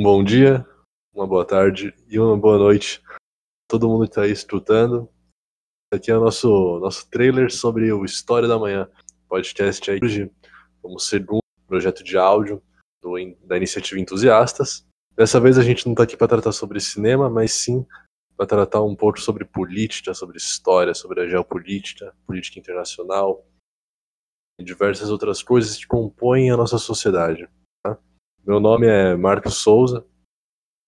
[0.00, 0.66] Um bom dia,
[1.14, 3.02] uma boa tarde e uma boa noite.
[3.68, 5.06] Todo mundo que está aí escutando.
[5.92, 8.88] Aqui é o nosso, nosso trailer sobre o História da Manhã,
[9.28, 10.32] podcast aí hoje,
[10.80, 12.62] como segundo projeto de áudio
[13.02, 13.12] do,
[13.44, 14.86] da iniciativa Entusiastas.
[15.14, 17.86] Dessa vez a gente não está aqui para tratar sobre cinema, mas sim
[18.38, 23.46] para tratar um pouco sobre política, sobre história, sobre a geopolítica, política internacional
[24.58, 27.46] e diversas outras coisas que compõem a nossa sociedade.
[28.50, 30.04] Meu nome é Marcos Souza,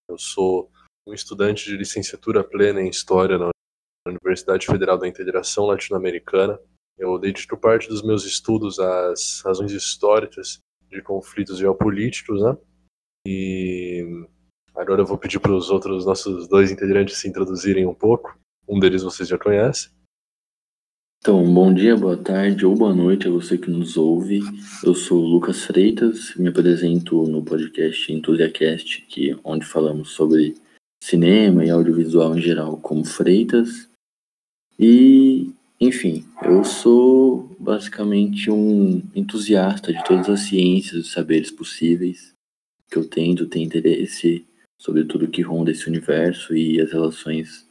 [0.09, 0.69] eu sou
[1.07, 3.51] um estudante de licenciatura plena em História na
[4.05, 6.59] Universidade Federal da Integração Latino-Americana.
[6.97, 12.57] Eu dedico parte dos meus estudos às razões históricas de conflitos geopolíticos, né?
[13.25, 14.27] E
[14.75, 18.37] agora eu vou pedir para os outros nossos dois integrantes se introduzirem um pouco.
[18.67, 19.89] Um deles vocês já conhecem.
[21.25, 24.41] Então, bom dia, boa tarde ou boa noite a você que nos ouve.
[24.83, 30.53] Eu sou Lucas Freitas, me apresento no podcast Entusiacast, que, onde falamos sobre
[31.01, 33.87] cinema e audiovisual em geral como Freitas.
[34.77, 42.33] E, enfim, eu sou basicamente um entusiasta de todas as ciências e saberes possíveis,
[42.91, 44.45] que eu tento ter interesse
[44.77, 47.65] sobre tudo que ronda esse universo e as relações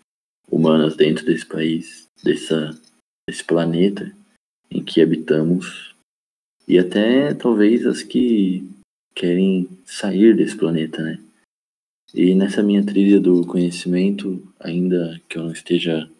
[0.50, 2.74] humanas dentro desse país, dessa
[3.28, 4.12] esse planeta
[4.70, 5.94] em que habitamos
[6.66, 8.68] e até talvez as que
[9.14, 11.18] querem sair desse planeta, né?
[12.14, 16.10] E nessa minha trilha do conhecimento, ainda que eu não esteja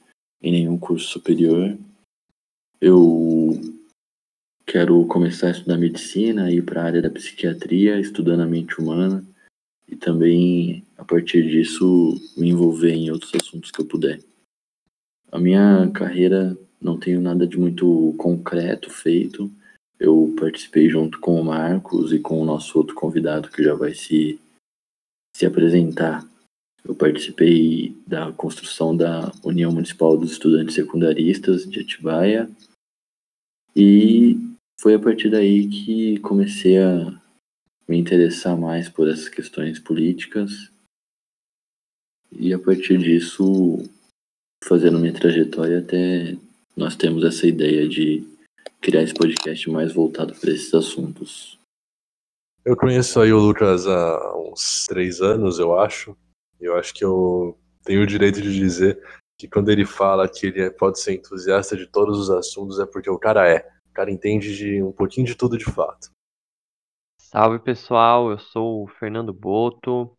[0.43, 1.77] em nenhum curso superior,
[2.81, 3.61] eu
[4.67, 9.25] quero começar a estudar medicina, ir para a área da psiquiatria, estudando a mente humana
[9.87, 14.21] e também a partir disso me envolver em outros assuntos que eu puder.
[15.31, 19.51] A minha carreira não tenho nada de muito concreto feito.
[19.99, 23.95] Eu participei junto com o Marcos e com o nosso outro convidado que já vai
[23.95, 24.41] se,
[25.37, 26.27] se apresentar.
[26.85, 32.51] Eu participei da construção da União Municipal dos Estudantes Secundaristas de Atibaia
[33.77, 34.37] e
[34.81, 37.21] foi a partir daí que comecei a
[37.89, 40.73] me interessar mais por essas questões políticas
[42.33, 43.79] e a partir disso
[44.65, 46.37] fazendo minha trajetória até
[46.77, 48.27] nós temos essa ideia de
[48.81, 51.59] criar esse podcast mais voltado para esses assuntos.
[52.65, 56.17] Eu conheço aí o Lucas há uns três anos, eu acho.
[56.61, 59.03] Eu acho que eu tenho o direito de dizer
[59.37, 63.11] que quando ele fala que ele pode ser entusiasta de todos os assuntos é porque
[63.11, 63.69] o cara é.
[63.91, 66.11] O cara entende de um pouquinho de tudo de fato.
[67.19, 70.17] Salve pessoal, eu sou o Fernando Boto.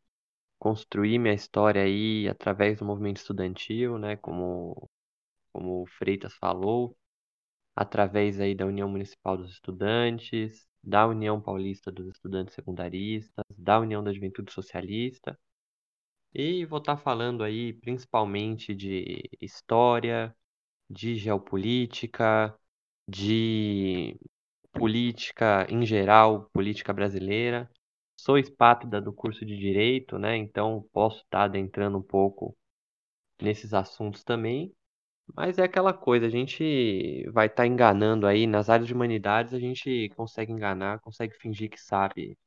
[0.60, 4.90] Construí minha história aí através do movimento estudantil, né, como
[5.54, 6.98] como o Freitas falou,
[7.76, 14.04] através aí da União Municipal dos Estudantes, da União Paulista dos Estudantes Secundaristas, da União
[14.04, 15.40] da Juventude Socialista.
[16.34, 20.36] E vou estar falando aí principalmente de história,
[20.90, 22.58] de geopolítica,
[23.08, 24.20] de
[24.74, 27.70] política em geral, política brasileira.
[28.18, 30.38] Sou espátida do curso de Direito, né?
[30.38, 32.56] Então posso estar adentrando um pouco
[33.42, 34.74] nesses assuntos também.
[35.36, 39.54] Mas é aquela coisa, a gente vai estar tá enganando aí nas áreas de humanidades,
[39.54, 42.38] a gente consegue enganar, consegue fingir que sabe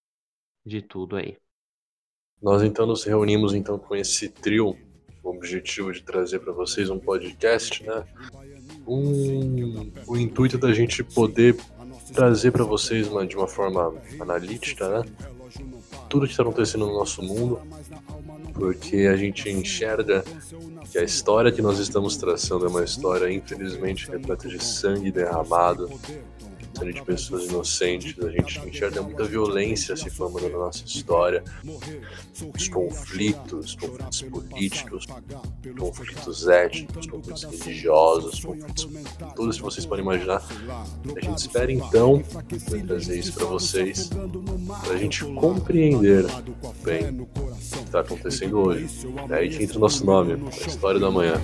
[0.64, 1.37] de tudo aí.
[2.42, 4.76] Nós então nos reunimos então com esse trio,
[5.22, 8.04] com o objetivo de trazer para vocês um podcast, né?
[8.87, 11.56] Um, o intuito da gente poder
[12.12, 15.10] trazer para vocês uma, de uma forma analítica, né?
[16.08, 17.60] Tudo que está acontecendo no nosso mundo,
[18.59, 20.25] porque a gente enxerga
[20.91, 25.89] que a história que nós estamos traçando é uma história, infelizmente, repleta de sangue derramado,
[26.84, 31.42] de pessoas inocentes, a gente enxerga muita violência se formando na nossa história,
[32.54, 35.06] os conflitos, conflitos políticos,
[35.78, 38.88] conflitos étnicos, conflitos religiosos, conflitos,
[39.34, 40.42] todos que vocês podem imaginar.
[41.16, 42.22] A gente espera então
[42.87, 44.10] trazer isso para vocês,
[44.84, 46.25] para a gente compreender
[46.82, 48.87] bem o que está acontecendo hoje.
[49.31, 51.40] É aí que entra o nosso nome, a história da manhã.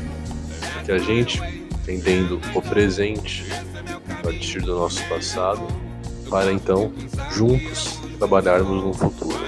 [0.84, 1.40] Que a gente,
[1.82, 3.44] entendendo o presente,
[4.22, 5.66] partir do nosso passado,
[6.30, 6.92] para então,
[7.30, 9.41] juntos, trabalharmos no futuro.